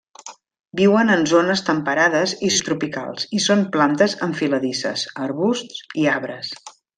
Viuen 0.77 1.11
en 1.15 1.19
zones 1.31 1.61
temperades 1.67 2.33
i 2.47 2.49
subtropicals 2.55 3.27
i 3.41 3.43
són 3.49 3.61
plantes 3.77 4.17
enfiladisses, 4.29 5.05
arbusts 5.27 5.85
i 6.05 6.09
arbres. 6.17 6.53